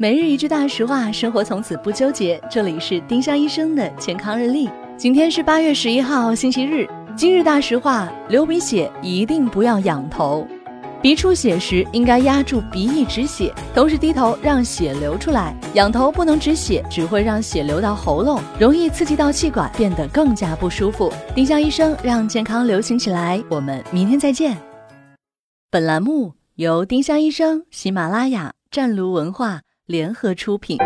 [0.00, 2.42] 每日一句大实话，生活从此不纠结。
[2.50, 4.66] 这里是丁香医生的健康日历。
[4.96, 6.88] 今天是八月十一号，星期日。
[7.14, 10.48] 今日大实话：流鼻血一定不要仰头。
[11.02, 15.54] 鼻出血时应该压住鼻翼止血，同时低头让血流出来。
[15.74, 21.12] 仰头不能止血，只会让血流到喉咙，容易刺激到气管，变得更加不舒服。
[21.34, 23.38] 丁香医生让健康流行起来。
[23.50, 24.56] 我们明天再见。
[25.70, 29.60] 本栏目由丁香医生、喜马拉雅、湛庐文化。
[29.90, 30.78] 联合出品。